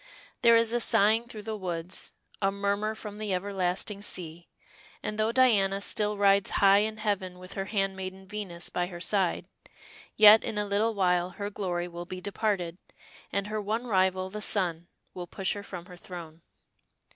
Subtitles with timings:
[0.41, 4.49] There is a sighing through the woods, a murmur from the everlasting sea,
[5.03, 9.45] and though Diana still rides high in heaven with her handmaiden Venus by her side,
[10.15, 12.79] yet in a little while her glory will be departed,
[13.31, 16.41] and her one rival, the sun, will push her from her throne.